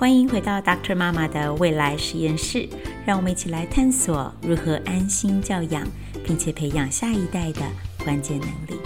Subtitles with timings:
[0.00, 0.96] 欢迎回到 Dr.
[0.96, 2.66] 妈妈的未来实验室，
[3.04, 5.86] 让我们一起来探索如何安心教养，
[6.24, 7.60] 并且培养下一代的
[8.02, 8.80] 关键能力。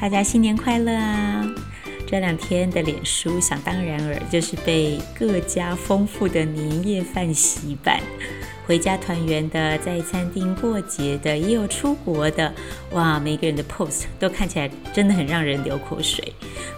[0.00, 1.44] 大家新年快乐啊！
[2.06, 8.00] 这两天的脸书，想当然尔就是被各家丰富的年夜饭洗版。
[8.66, 12.52] 回家团圆的，在餐厅过节的，也有出国的，
[12.90, 13.20] 哇！
[13.20, 16.32] 每个人的 post 都看起来真的很让人流口水。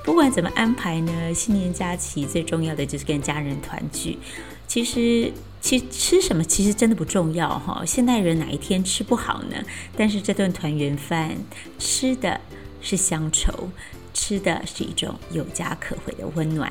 [0.05, 4.19] 不管怎么安排呢，新年假期最重要的就是跟家人团聚。
[4.66, 5.32] 其实，
[5.62, 7.82] 其实吃什么其实真的不重要哈。
[7.87, 9.57] 现代人哪一天吃不好呢？
[9.96, 11.34] 但是这顿团圆饭
[11.79, 12.38] 吃的
[12.82, 13.70] 是乡愁，
[14.12, 16.70] 吃的是一种有家可回的温暖。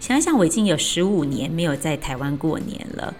[0.00, 3.14] 想想我已经有十五年没有在台湾过年了。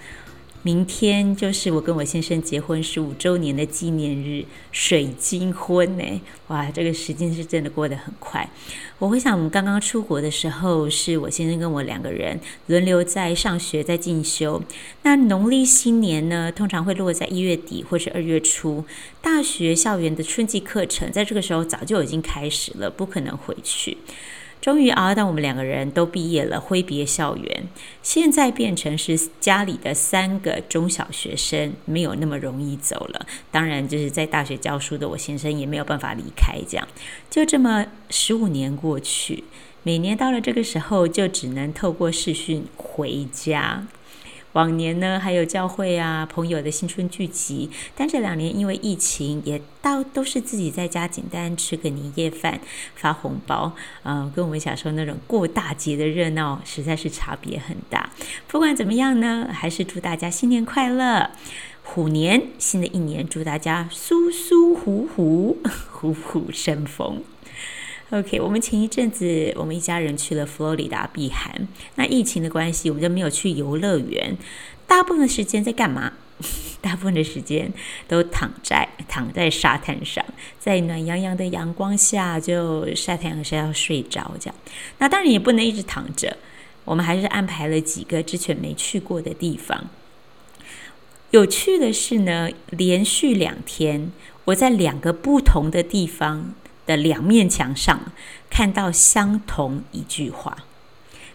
[0.66, 6.20] 明天就是我跟我先生结婚十五周年的纪念日，水晶婚呢！
[6.48, 8.50] 哇，这个时间是真的过得很快。
[8.98, 14.60] 我回想我们刚刚出国的时候，是我先生跟我两个人轮流在上学，在进修。
[15.02, 18.84] 那农历新年呢，通常会落在一月底或是二月初。
[19.22, 23.98] 大学校园的春季课程，在这个时候早就已经开始了，不可能回去。
[24.66, 27.68] 终于熬到我们两个人都毕业了，挥别校园。
[28.02, 33.26] 现在变成是家里的三个中小学生，没有那么容易走了。
[33.52, 36.58] 当然，就是在大学教书的我先生也没有办法离开。
[36.68, 36.88] 这样，
[37.30, 39.44] 就这么十五年过去，
[39.84, 43.86] 每年到了这个时候，就只能透过视讯回家。
[44.56, 52.58] 往年呢，还有教会啊、朋友的新春聚集，但这两年因为疫情，也到都是自己在家简单吃个年夜饭、
[52.94, 58.08] 发红包，嗯、呃，跟我们小时候那种过大节的热闹实在是差别很大。
[58.48, 61.32] 不管怎么样呢，还是祝大家新年快乐，
[61.82, 65.58] 虎年新的一年，祝大家舒舒服服、
[65.90, 67.22] 虎虎生风。
[68.10, 71.66] OK，我们前一阵子我们一家人去了佛罗里达避寒。
[71.96, 74.36] 那疫情的关系，我们就没有去游乐园。
[74.86, 76.12] 大部分的时间在干嘛？
[76.80, 77.72] 大部分的时间
[78.06, 80.24] 都躺在躺在沙滩上，
[80.60, 84.54] 在暖洋洋的阳光下就晒太阳晒到睡着这样。
[84.98, 86.36] 那当然也不能一直躺着，
[86.84, 89.90] 我们还是安排了几个之前没去过的地方。
[91.32, 94.12] 有趣的是呢，连续两天
[94.44, 96.54] 我在两个不同的地方。
[96.86, 98.00] 的两面墙上
[98.48, 100.56] 看到相同一句话。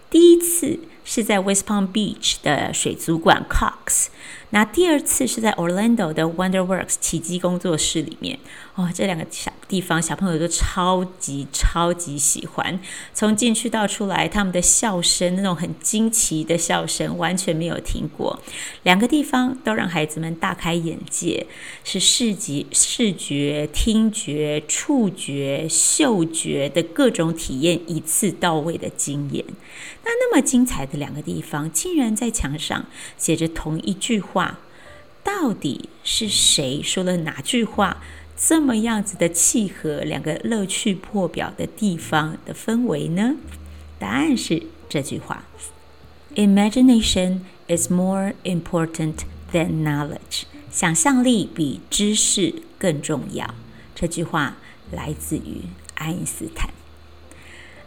[0.09, 4.07] 第一次是在 West Palm Beach 的水族馆 Cox。
[4.51, 8.37] 那第二次是在 Orlando 的 WonderWorks 奇迹工作室里面
[8.75, 12.79] 哦，这两个小地方小朋友都超级超级喜欢。
[13.13, 18.39] 从进去到出来，他们的笑声那种很惊奇的笑声完全没有停过。
[18.83, 21.47] 两个地方都让孩子们大开眼界，
[21.83, 29.43] 是视觉、视觉、听觉、触觉、嗅觉的各种体验一次到位的经验。
[30.05, 32.85] 那那么精彩的两个地方，竟然在墙上
[33.17, 34.59] 写着同一句话。
[35.23, 38.01] 到底是谁说了哪句话，
[38.43, 43.35] 这么样子的契合两个乐趣破表的地方的氛围呢？
[43.99, 45.45] 答案是这句话
[46.35, 49.19] ：Imagination is more important
[49.53, 50.43] than knowledge。
[50.71, 53.53] 想象力比知识更重要。
[53.93, 54.57] 这句话
[54.91, 55.61] 来自于
[55.93, 56.71] 爱因斯坦。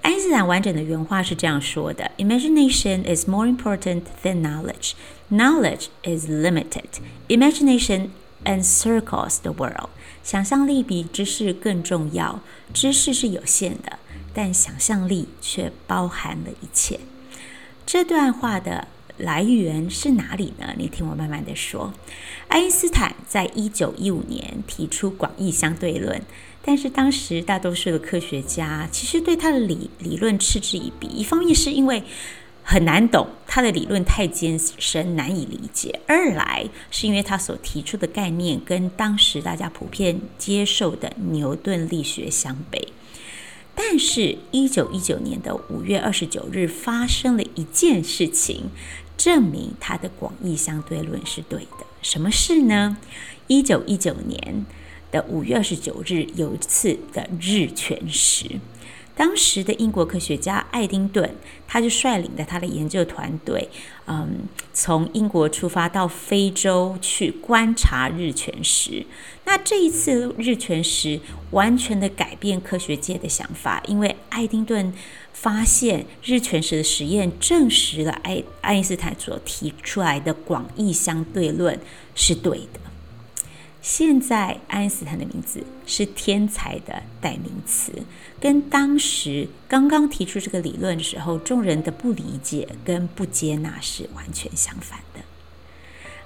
[0.03, 4.93] 爱因斯坦完整的原话是这样说的：Imagination is more important than knowledge.
[5.31, 7.01] Knowledge is limited.
[7.29, 8.11] Imagination
[8.45, 9.91] encircles the world.
[10.23, 12.41] 想象力比知识更重要。
[12.73, 13.99] 知识是有限的，
[14.33, 17.01] 但想象力却包含了一切。
[17.85, 18.89] 这段话的
[19.19, 20.75] 来源是哪里呢？
[20.77, 21.93] 你听我慢慢的说。
[22.49, 26.23] 爱因斯坦在一九一五年提出广义相对论。
[26.67, 32.03] 但是当时大多数的科学家其实对他的理理论嗤之以鼻，一方面是因为
[32.65, 42.89] 很难懂，他的理论太艰深难以理解；二来是因为他所提出的概念跟当时大家普遍接受的牛顿力学相悖。
[43.75, 48.71] 但是，一九一九年的五月二十九日发生了一件事情，
[49.17, 51.87] 证明他的广义相对论是对的。
[52.01, 52.97] 什么事呢？
[53.47, 54.65] 一九一九年。
[55.15, 58.47] 的五月二十九日有一次的日全食，
[59.17, 61.35] 当时的英国科学家爱丁顿，
[61.69, 63.69] 他就率领的他的研究团队，
[64.07, 64.41] 嗯，
[64.73, 69.07] 从英国出发到非洲去观察日全食。
[69.45, 71.21] 那这一次日全食
[71.53, 74.93] 完全的改变科学界的想法，因为爱丁顿
[75.33, 81.79] 发现日全食的实验证实了爱爱因斯坦所提出来的广义相对论
[82.15, 82.81] 是对的。
[83.85, 87.93] 现在爱因斯坦的名字是天才的代名词，
[88.41, 95.21] 跟当时刚刚提出这个理论的时候，众人的不理解跟不接纳是完全相反的。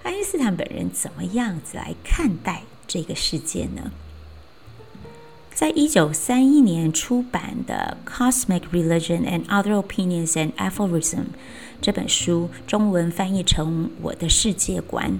[0.05, 3.90] 爱因斯坦本人怎么样子来看待这个世界呢？
[5.52, 11.02] 在一九三一年出版的《Cosmic Religion and Other Opinions and Aphorisms》
[11.82, 15.11] 这本书，中文翻译成《我的世界观》。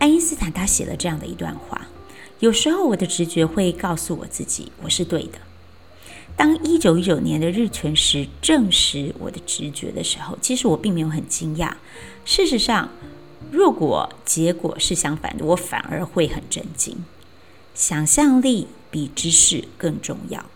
[0.00, 1.86] 爱因斯坦他写了这样的一段话：
[2.38, 5.38] 有时候我的直觉会告诉我自己我是对的。
[6.34, 11.74] 当一九一九年的日全食证实我的直觉的时候，其实我并没有很惊讶。
[12.24, 12.88] 事实上，
[13.50, 17.04] 如果结果是相反的，我反而会很震惊。
[17.74, 20.46] 想象力比知识更重要。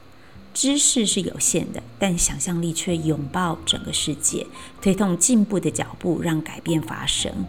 [0.54, 4.46] 知识是有限的，但想象力却拥抱整个世界，
[4.80, 7.44] 推动进步的脚步，让改变发生。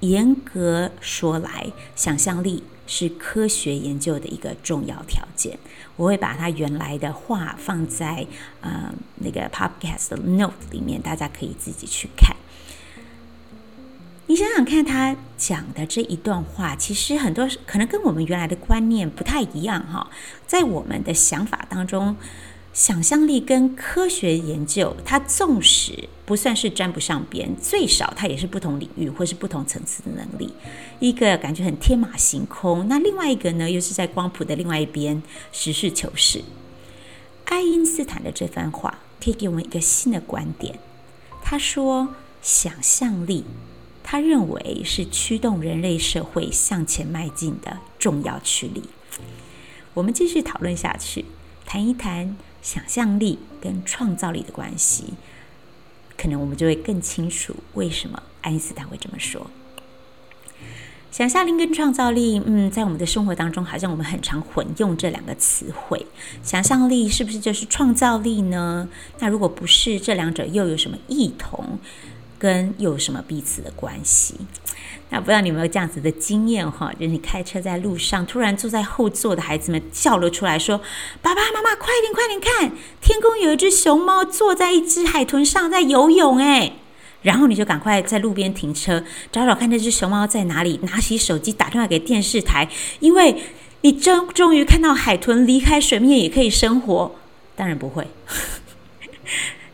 [0.00, 5.58] 严格说来，想象力是科学研究的一个重要条件。
[5.96, 8.26] 我会把他原来的话放在
[8.60, 12.36] 呃那个 podcast note 里面，大家可以自己去看。
[14.28, 20.08] 你想想看，他讲的这一段话，其实很多可能跟我们原来的观念不太一样哈。
[20.46, 22.14] 在我们的想法当中，
[22.78, 30.52] 想象力跟科学研究，它纵使不算是沾不上边，最少它也是不同领域或是不同层次的能力。
[31.00, 35.20] 一个感觉很天马行空，那另外一个呢，又是在光谱的另外一边
[35.50, 36.44] 实事求是。
[37.46, 40.78] 爱因斯坦的这番话可以给我们一个新的观点。
[41.42, 43.44] 他说，想象力。
[44.04, 48.84] 他认为是驱动人类社会向前迈进的重要驱力。
[49.94, 51.24] 我们继续讨论下去，
[51.66, 55.14] 谈一谈想象力跟创造力的关系，
[56.16, 59.50] 可能我们就会更清楚为什么爱因斯坦会这么说。
[61.10, 66.06] 想象力跟创造力，嗯，在我们的生活当中，好像我们很常混用这两个词汇。
[66.42, 68.88] 想象力是不是就是创造力呢？
[69.18, 71.78] 那如果不是，这两者又有什么异同？
[72.38, 74.34] 跟有什么彼此的关系？
[75.10, 76.92] 那不知道你有没有这样子的经验哈？
[76.92, 80.82] 就是你开车在路上，突然坐在后座的孩子们叫了出来说
[81.22, 86.74] ：“爸爸妈妈，快点快点看，天空有一只熊猫坐在一只海豚上在游泳诶。”
[87.22, 89.02] 然后你就赶快在路边停车，
[89.32, 92.68] 找找看那只熊猫在哪里，拿起手机打电话给电视台，
[93.00, 93.42] 因为
[93.80, 97.16] 你终终于看到海豚离开水面也可以生活。
[97.56, 98.06] 当然不会。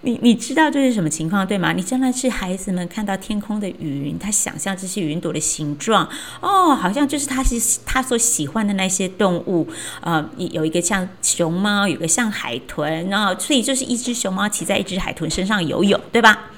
[0.04, 1.72] 你你知道这是什么情况对吗？
[1.72, 6.06] 你真的是孩子们看到天空的云，他想象这些云朵的形状，
[6.40, 9.66] 哦，好像就是他是他所喜欢的那些动物，
[10.02, 16.50] 呃，有一个像熊猫，有个像海豚，然后所以就是一只熊猫骑在一只海豚身上游泳，对吧？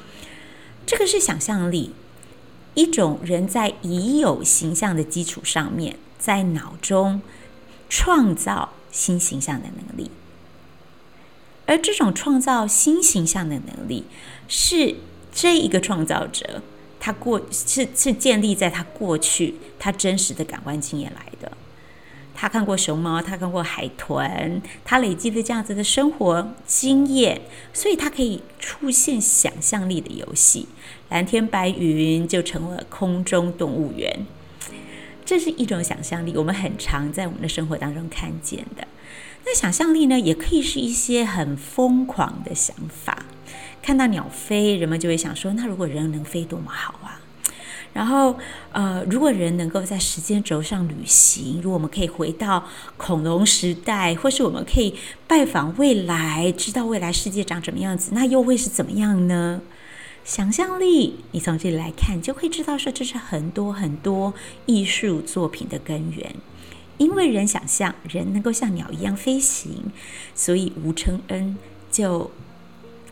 [0.84, 1.92] 这个是想象力，
[2.74, 7.22] 一种人在已有形象的基础上面，在脑中
[7.88, 10.10] 创造新形象的能力。
[11.66, 14.04] 而这种创造新形象的能力，
[14.48, 14.94] 是
[15.32, 16.62] 这一个创造者
[16.98, 21.52] 他过是是建立在他过去他真实的感官经验来的。
[22.38, 27.40] 他看过熊猫，他看过海豚，他累积了这样子的生活经验，
[27.72, 30.68] 所以他可以出现想象力的游戏。
[31.08, 34.26] 蓝天白云就成了空中动物园，
[35.24, 38.86] 这是一种想象力，我们很常在我们的生活当中看见的。
[39.46, 43.24] 那想象力呢，也可以是一些很疯狂的想法。
[43.80, 47.20] 看到鸟飞，人们就会想说：那如果人能飞，多么好啊！
[47.92, 48.36] 然后，
[48.72, 52.64] 呃，如果人能够在时间轴上旅行，如果我们可以回到
[52.96, 54.94] 恐龙时代，或是我们可以
[55.28, 59.62] 拜访未来，知道未来世界长什么样子，那又会是怎么样呢？
[60.24, 64.34] 想象力，你从这里来看，就会知道说，这是很多很多
[64.66, 66.34] 艺术作品的根源。
[66.98, 69.92] 因为人想象人能够像鸟一样飞行，
[70.34, 71.56] 所以吴承恩
[71.90, 72.30] 就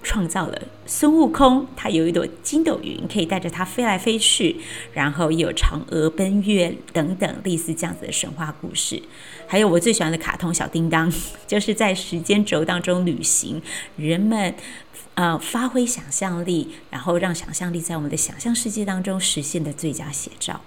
[0.02, 1.66] 创造了孙悟空。
[1.76, 4.56] 他有一朵筋斗云，可以带着他飞来飞去，
[4.92, 9.02] 然后有嫦娥奔月等等类似这样子的神话故事。
[9.46, 11.12] 还有我最喜欢的卡通小叮当，
[11.46, 13.62] 就是在时间轴当中旅行，
[13.96, 14.54] 人们
[15.14, 20.60] 呃发挥想象力，然后让想象力在我们的想象世界当中实现的最佳写照。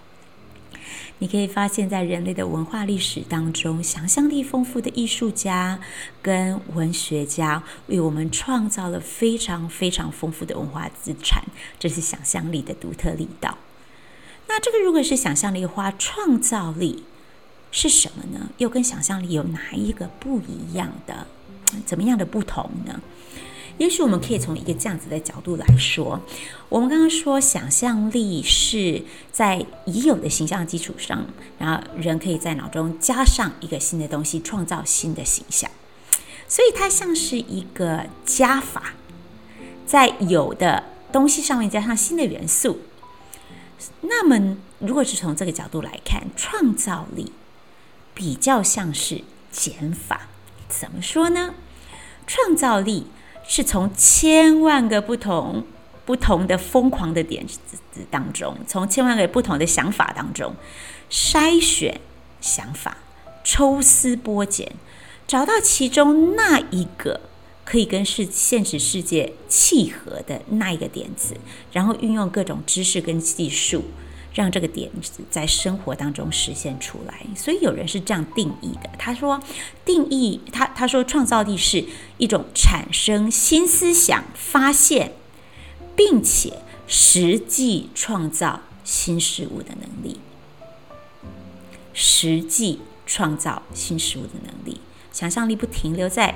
[1.20, 5.80] 你可以发现，在人类的文化历史当中，想象力丰富的艺术家
[6.22, 11.44] 跟文学家为我们创造了非常非常丰富的文化资产，
[11.80, 13.58] 这是想象力的独特力道。
[14.48, 17.04] 那这个如果是想象力的话，创造力
[17.72, 18.50] 是什么呢？
[18.60, 21.26] 又跟想象力有哪一个不一样的？
[21.86, 23.02] 怎么样的不同呢？
[23.78, 26.20] 也许我们可以从一个这样子的角度来说，
[26.70, 31.26] 我们刚刚说想象力是在已有的形象基础上，
[31.60, 35.70] 然后人可以在脑中加上一个新的东西，创造新的形象，
[36.48, 38.94] 所以它像是一个加法，
[39.86, 42.80] 在有的东西上面加上新的元素。
[44.02, 47.32] 那么，如果是从这个角度来看，创造力
[48.16, 50.30] 比较像是减法。
[50.68, 51.54] 怎么说呢？
[52.26, 53.06] 创造力
[53.48, 55.64] 是从千万个不同
[56.06, 60.54] 不同的疯狂的点子当中，从千万个不同的想法当中
[61.10, 62.00] 筛选
[62.42, 62.98] 想法，
[63.44, 64.72] 抽丝剥茧，
[65.26, 67.22] 找到其中那一个
[67.66, 71.36] 可以跟世现实世界契合的那一个点子，
[71.72, 73.84] 然后运用各种知识跟技术。
[74.38, 78.90] 让这个点子在生活当中实现出来，所以有人是这样定义的。
[79.00, 79.42] 他说，
[79.84, 81.84] 定义他他说，创造力是
[82.20, 85.14] 一种产生新思想、发现，
[85.96, 90.20] 并且实际创造新事物的能力。
[91.94, 94.80] 实际创造新事物的能力，
[95.12, 96.36] 想象力不停留在。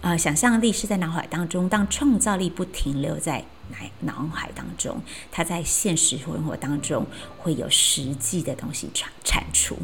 [0.00, 3.44] 啊、呃，想象力是在脑海当中，当创造力不停留在
[4.02, 5.00] 脑脑海当中，
[5.30, 7.06] 它在现实生活当中
[7.38, 9.78] 会有实际的东西产产出。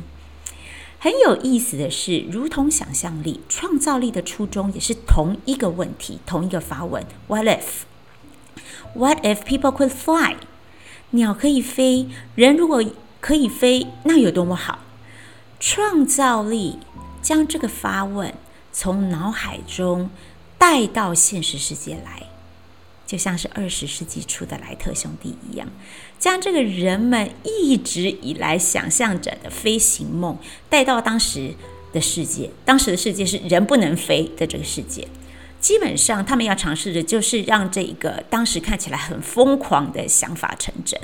[1.00, 10.37] 很有意思的是，如同想象力，创造力的初衷也是同一个问题，同一个发问：What if？What if people could fly？
[11.11, 12.85] 鸟可以飞，人如果
[13.21, 14.80] 可以飞，那有多么好？
[15.61, 16.78] 创造力
[17.23, 18.35] 将这个发问。
[18.71, 20.09] 从脑海中
[20.57, 22.27] 带到现实世界来，
[23.09, 25.67] 就像是二十世纪初的莱特兄弟一样，
[26.19, 30.37] 将这个人们一直以来想象着的飞行梦
[30.69, 31.55] 带到当时
[31.91, 32.50] 的世界。
[32.67, 35.09] 当时的世界是人不能飞的这个世界。
[35.59, 41.00] 基本上，他们要尝试的就是让这一个当时看起来很疯狂的想法成真，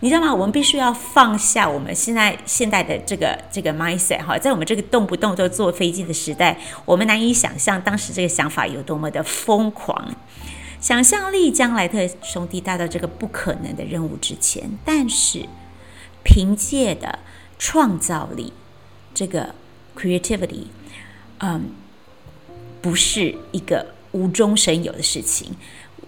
[0.00, 0.34] 你知道吗？
[0.34, 10.14] 我们必须要放下我们现在现代的这个这个 mindset 哈，在我们这个动不动就坐飞机的时代，我们难以想象当时这个想法有多么的疯狂。
[10.84, 15.48] 想象力将莱特兄弟带到这个不可能的任务之前，但是
[16.22, 17.20] 凭借的
[17.58, 18.52] 创造力，
[19.14, 19.54] 这个
[19.96, 20.66] creativity，
[21.38, 21.70] 嗯。
[22.82, 25.56] 不是一个无中生有的事情。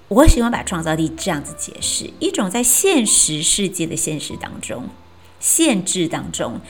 [0.09, 4.91] 我喜欢把创造力这样子解释：一种在现实世界的现实当中、
[5.41, 6.61] 限制当中，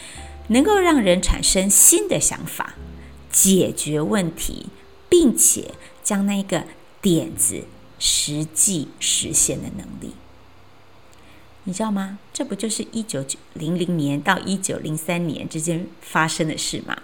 [0.47, 2.75] 能够让人产生新的想法、
[3.33, 4.67] 解决问题，
[5.09, 5.73] 并且
[6.05, 6.63] 将那个
[7.03, 7.65] 点子
[7.99, 10.15] 实际实现的能力。
[11.65, 12.19] 你知道吗？
[12.33, 13.25] 这不就是一九
[13.55, 16.97] 零零年到一九零三年之间发生的事吗？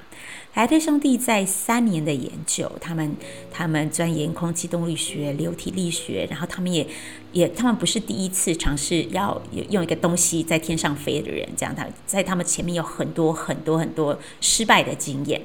[0.55, 3.17] 莱特兄弟在三年的研究，他们
[3.51, 6.87] 他们钻研空气动力学、流体力学，然后他们也
[7.33, 15.41] 也他们不是第一次尝试要用一个东西在天上飞的人，这样他在他们前面有很多很多很多失败的经验，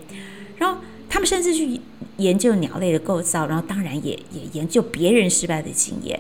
[0.57, 1.79] 然后他们甚至去
[2.17, 6.19] 研究鸟类的构造，然后当然也也研究别人失败的经验，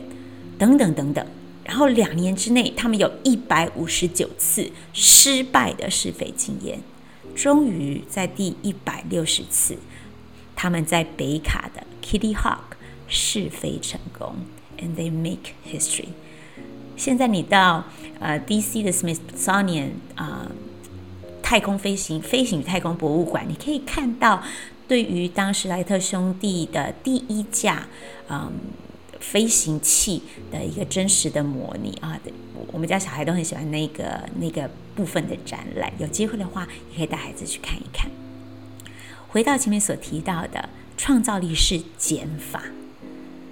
[0.57, 1.25] 等等等等，
[1.63, 6.79] 然后两年之内，他们有一百五十九次失败的试飞经验。
[7.35, 9.77] 终于在第一百六十次，
[10.55, 12.77] 他们在北卡的 Kitty Hawk
[13.07, 14.37] 试飞成功
[14.79, 16.07] ，and they make history。
[16.95, 17.83] 现在你到
[18.19, 20.51] 呃 DC 的 Smithsonian 啊、呃、
[21.43, 24.41] 太空飞行飞行与太空博物馆，你可以看到
[24.87, 27.87] 对于当时莱特兄弟的第一架
[28.29, 28.51] 嗯。
[29.19, 32.17] 飞行器的一个真实的模拟啊，
[32.71, 38.09] 我们家小孩都很喜欢那个那个部分的展览，有机会的话也可以带孩子去看一看。
[39.27, 42.65] 回到前面所提到的，创造力是减法，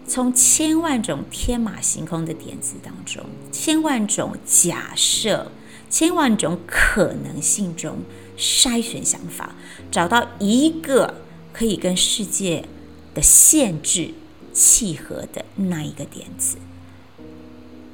[0.08, 5.52] 从千万种天马行空的点子当中，千万种假设，
[5.90, 7.98] 千万种可能性中
[8.38, 9.56] 筛选想法，
[9.92, 11.16] 找到一个
[11.56, 12.66] 可以跟世界
[13.14, 14.14] 的限制。
[14.58, 16.56] 契合的那一个点子，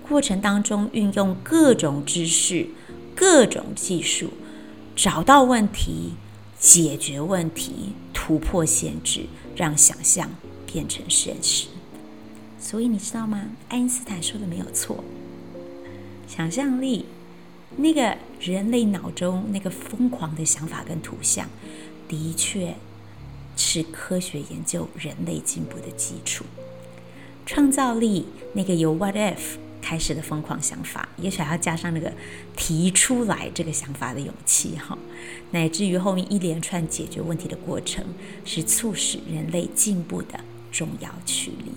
[0.08, 2.68] 过程当中运用各种知识、
[3.16, 4.30] 各种技术，
[4.96, 6.14] 找到问题、
[6.60, 9.22] 解决问题、突破限制，
[9.56, 10.30] 让想象
[10.72, 11.66] 变成现实。
[12.60, 13.42] 所以你知道吗？
[13.70, 15.04] 爱因斯坦说的没有错，
[16.28, 17.08] 想象力，
[17.76, 21.50] 那个人类脑中那个疯狂的想法跟图像，
[22.08, 22.76] 的确。
[23.56, 26.44] 是科学研究人类进步的基础，
[27.46, 32.12] 创造力那个由 What if 开始的疯狂想法，也许还要加上那个
[32.56, 34.98] 提出来这个想法的勇气哈，
[35.52, 38.06] 乃至于后面一连串解决问题的过程，
[38.46, 40.40] 是促使人类进步的
[40.72, 41.72] 重要驱力。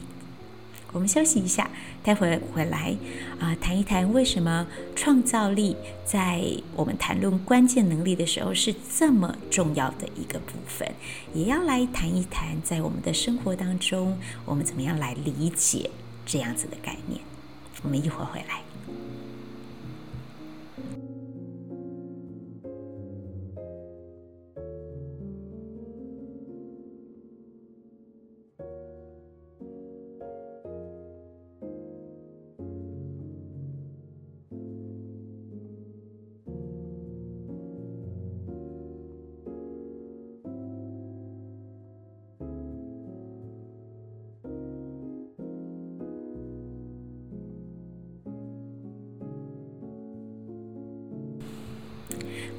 [0.95, 1.69] 我们休息一下，
[2.05, 2.97] 待会回来
[3.41, 6.41] 啊、谈一谈为什么创造力在
[6.77, 10.89] 我们谈论关键能力的时候是这么重要的一个部分，
[11.35, 15.91] 也要来谈一谈在我们的生活当中，我们怎么样来理解
[16.25, 17.21] 这样子的概念。
[17.83, 18.61] 我们一会儿回来。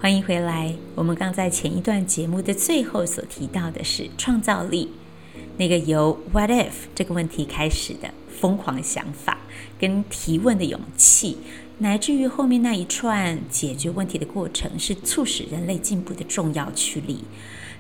[0.06, 0.72] 欢迎回来。
[0.94, 4.92] 我们刚在前一段节目的最后所提到的是创造力，
[5.58, 9.40] 那个由 “What if” 这个问题开始的疯狂想法
[9.80, 11.40] 跟提问的勇气，
[11.80, 17.24] 乃至于后面那一串解决问题的过程，是促使人类进步的重要驱力。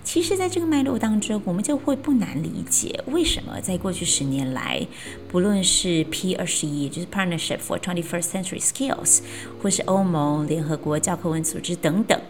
[0.04, 4.86] 其实，在这个脉络当中，我们就会不难理解，为什么在过去十年来，
[5.30, 9.22] 不论是 P 二十一，也就是 Partnership for Twenty First Century Skills，
[9.62, 12.22] 或是欧盟、联合国教科文组织等等，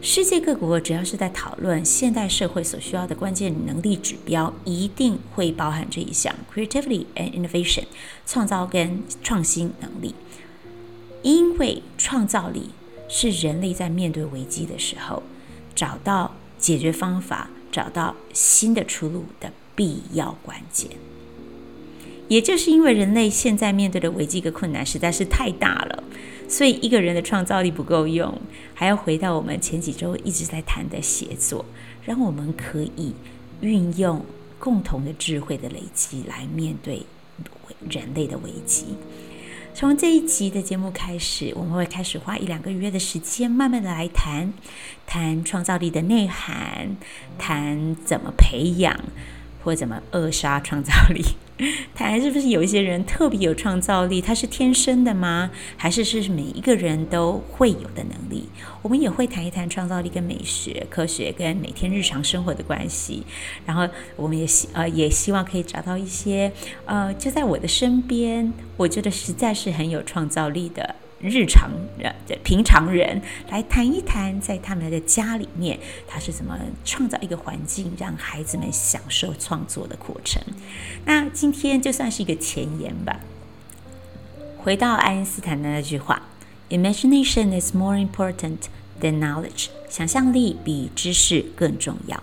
[0.00, 7.84] 世界各国只要是在讨论现代社会所需要的关键能力指标，一定会包含这一项 Creativity and Innovation，
[8.24, 10.14] 创造跟创新能力，
[11.22, 12.70] 因为创造力
[13.08, 15.22] 是人类在面对危机的时候
[15.74, 16.34] 找到。
[16.58, 20.88] 解决方法，找到新的出路的必要关键，
[22.28, 26.04] 也就是因为人类现在面对的危机跟困难实在是太大了，
[26.48, 28.40] 所以一个人的创造力不够用，
[28.74, 31.64] 还要回到我们前几周一直在谈的协作，
[32.04, 33.12] 让我们可以
[33.60, 34.24] 运用
[34.60, 37.02] 共同的智慧的累积来面对
[37.90, 38.94] 人类的危机。
[39.74, 44.52] 从这一集的节目开始，我们会开始花一两个月的时间，慢慢的来谈，
[45.06, 46.96] 谈创造力的内涵，
[47.38, 49.00] 谈怎么培养，
[49.64, 51.24] 或怎么扼杀创造力。
[51.94, 54.20] 谈是不是有一些人特别有创造力？
[54.20, 55.50] 他是天生的吗？
[55.76, 58.48] 还是是每一个人都会有的能力？
[58.82, 63.24] 我们也会谈一谈创造力跟美学、科学跟每天日常生活的关系。
[63.64, 66.50] 然后我们也希呃也希望可以找到一些
[66.84, 70.96] 呃就在我的身边，我觉得实在是很有创造力的。
[71.22, 80.42] 日常人的平常人来谈一谈，在他们的家里面，他是怎么创造一个环境，让孩子们享受创作的过程。
[81.04, 83.20] 那今天就算是一个前言吧。
[84.58, 86.22] 回到爱因斯坦的那句话
[86.70, 88.58] ：“Imagination is more important
[89.00, 92.22] than knowledge。”想象力比知识更重要。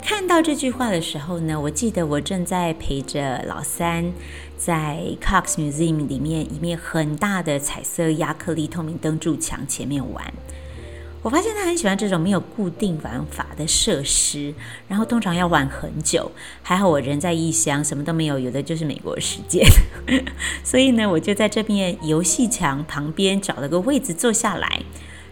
[0.00, 4.12] 看到这句话的时候呢，我记得我正在陪着老三
[4.56, 10.32] 在 Cox Museum 里面一面很大的彩色亚克力透明灯柱墙前面玩。
[11.22, 14.54] 我发现他很喜欢这种没有固定玩法的设施，
[14.88, 16.32] 然后通常要玩很久。
[16.62, 19.66] 还好我人在异乡，什么都没有，有的就是美国时间。
[20.64, 24.82] 所以呢，我就在这边游戏墙旁边找了个位置坐下来，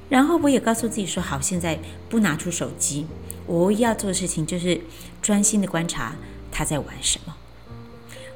[0.08, 3.06] 然后我也告诉自己说：好，现在不拿出手机。
[3.46, 4.80] 我唯一要做的事情就是
[5.22, 6.14] 专心的观察
[6.52, 7.34] 他在玩什么。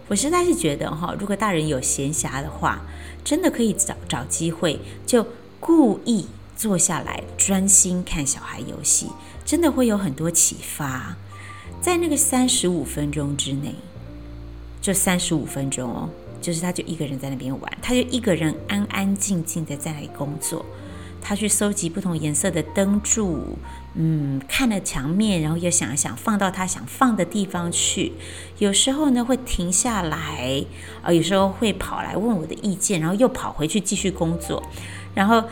[0.08, 2.82] 我实在是觉得哈，如果大人有闲暇的话，
[3.24, 5.26] 真的可以找找机会，就
[5.61, 9.11] 故意坐下来专心看小孩游戏，
[9.44, 11.16] 真的会有很多启发。
[11.80, 13.74] 在那个三十五分钟之内，
[14.80, 16.08] 就三十五分钟哦，
[16.40, 20.64] 就是他就一个人在那边玩，他就一个人安安静静的在那里工作。
[21.22, 23.56] 他去收集不同颜色的灯柱，
[23.94, 28.12] 嗯，看了墙面，然后又想一想放到他想放的地方去。
[28.58, 30.64] 有时候呢会停下来，
[31.02, 34.62] 呃，有时候会跑来问我的意见，然后又跑回去继续工作。
[35.14, 35.44] 然后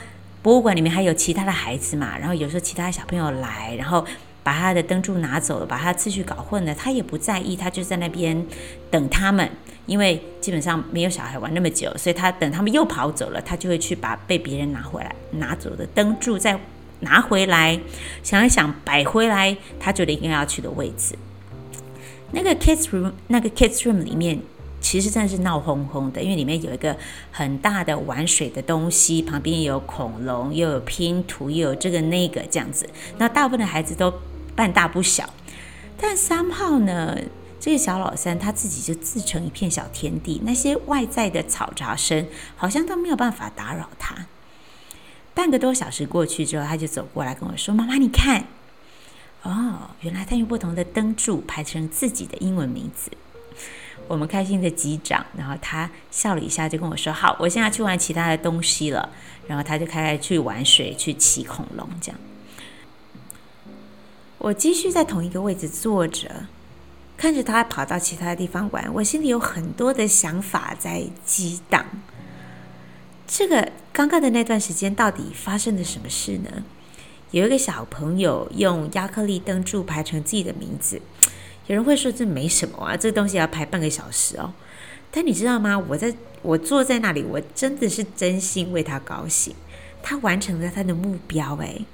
[0.42, 4.04] 博物馆里面还有其他的孩子嘛，然后有时候其他小朋友来，然后
[4.42, 8.46] 把他的灯柱拿走了，把他次序搞混了，他也不在意，他就在那边
[8.90, 9.50] 等他们。
[9.86, 16.56] 因为基本上没有小孩玩那么久，所以他等他们又跑走了，他就会去把被别人拿回来拿走的灯柱再
[17.00, 17.80] 拿回来，
[18.22, 21.16] 想一想摆回来他觉得应该要去的位置。
[22.30, 24.38] 那个 kids room，那个 kids room 里面
[24.80, 26.96] 其实真的是闹哄哄的，因为里面有一个
[27.32, 32.88] 很大的玩水的东西，旁边有恐龙，又有拼图，又有这个那个这样子。
[33.18, 34.12] 那大部分的孩子都
[34.54, 35.32] 半大不小，
[36.00, 37.16] 但三号呢？
[37.62, 44.26] 这个小老三他自己就自成一片小天地，那些外在的嘈杂声好像都没有办法打扰他。
[45.34, 48.46] 半个多小时过去之后，他就走过来跟我说：“妈妈，你看，
[49.42, 53.10] 哦，原来他用不同的灯柱排成自己的英文名字。”
[54.08, 59.10] 我们开心的击掌，然后他笑了一下，就跟我说：“好，我现在去玩其他的东西了。”
[59.46, 61.86] 然后他就开始去玩水，去骑恐龙。
[62.00, 62.18] 这样，
[64.40, 66.46] 我继续在同一个位置坐着，
[67.14, 71.84] 看着他跑到其他的地方玩，我心里有很多的想法在激荡。
[73.26, 76.64] 这个刚刚的那段时间到底发生了什么事呢？
[77.32, 81.02] 有一个小朋友用亚克力灯柱排成自己的名字。
[81.66, 84.54] 有人会说这没什么啊，这东西要排半个小时哦。
[85.10, 85.78] 但你知道吗？
[85.78, 89.54] 我在我坐在那里，我真的是真心为他高兴。
[90.02, 91.84] 他完成了他的目标诶。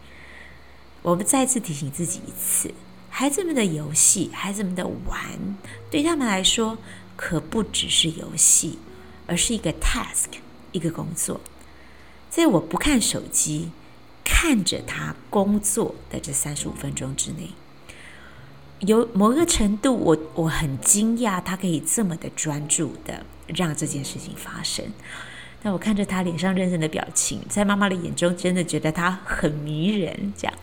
[1.07, 2.75] 我们再次提醒自己一次：
[3.09, 5.57] 孩子们的游戏，孩子们的玩，
[5.89, 6.77] 对他们来说
[7.15, 8.81] 可不只是游戏，
[9.25, 10.41] 而是一个 task，
[10.73, 11.41] 一个工作。
[12.29, 13.71] 在我不看手机，
[14.25, 17.51] 看着他工作的这三十五分钟之内。
[18.81, 24.85] 有某个程度，我我很惊讶，他可以这么的专注的让这件事情发生。
[25.67, 30.33] 那我看着他脸上认真的表情，在妈妈的眼中，真的觉得他很迷人。
[30.37, 30.55] 这样，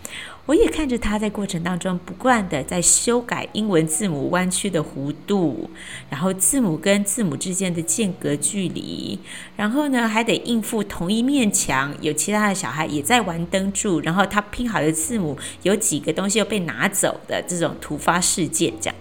[0.46, 5.70] 我也看着他在过程当中不断的在修改英文字母弯曲的弧度，
[6.10, 9.20] 然后字母跟字母之间的间隔距离，
[9.58, 18.96] 然后呢还得应付同一面墙有其他的小孩也在玩灯柱，然后他拼好的字母有几个东西又被拿走的这种突发事件，这样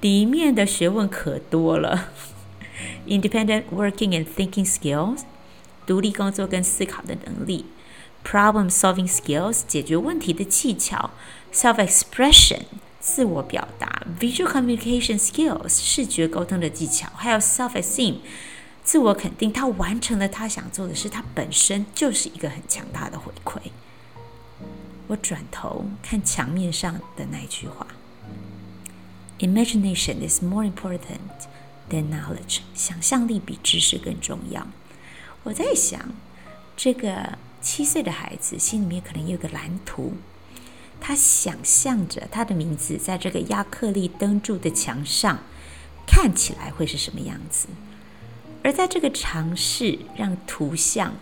[0.00, 2.10] 里面的学问可多了。
[3.08, 5.22] Independent working and thinking skills。
[5.86, 7.66] 独立工作跟思考的能力
[8.24, 11.10] ，problem-solving skills 解决问题的技巧
[11.52, 12.62] ，self-expression
[13.00, 18.16] 自我表达，visual communication skills 视觉沟通的技巧，还有 self-esteem
[18.84, 23.58] 自我肯定，他完成了他想做的事，他本身就是一个很强大的回馈。
[25.06, 27.86] 我转头看墙面上的那一句话
[29.38, 31.18] ：Imagination is more important
[31.90, 34.66] than knowledge，想象力比知识更重要。
[35.42, 35.98] 我在想，
[36.76, 40.12] 这个七岁的孩子心里面可能有个蓝图，
[41.00, 45.38] 他想象着他的名字在这个亚克力灯柱的墙上，
[46.06, 47.68] 看起来会是什么样子。
[48.62, 51.14] 而在这个尝试让图像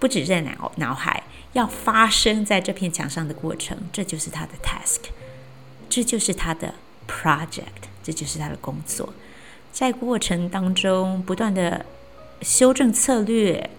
[0.00, 5.02] 不止在脑脑海，要发生在这片墙上的过程，这就是他的 task，
[5.88, 6.74] 这就是他的
[7.06, 9.14] project，这就是他的工作。
[9.70, 11.86] 在过程当中不断的。
[12.42, 13.70] 修正策略，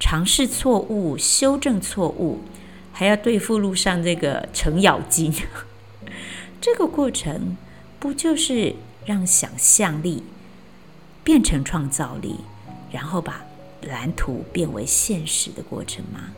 [0.00, 2.40] 尝试错误，修正错误，
[2.92, 5.32] 还要对付路上这个程咬金。
[6.60, 7.56] 这个过程
[8.00, 8.74] 不就是
[9.06, 10.22] 让想象力
[11.22, 12.40] 变成创造力，
[12.90, 13.44] 然后把
[13.82, 16.32] 蓝图变为现实的过程吗？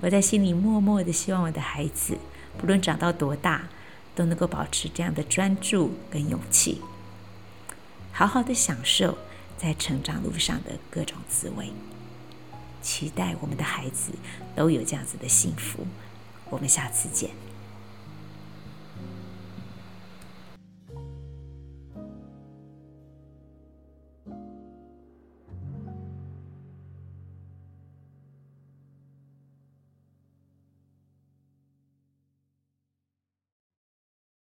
[0.00, 2.18] 我在心里默默的希望我的孩子，
[2.58, 3.68] 不论长到多大，
[4.14, 6.80] 都能够保持这样的专注跟勇气，
[8.12, 9.16] 好好的享受。
[9.56, 11.72] 在成长路上的各种滋味，
[12.82, 14.12] 期待我们的孩子
[14.54, 15.86] 都有这样子的幸福。
[16.50, 17.30] 我们下次见。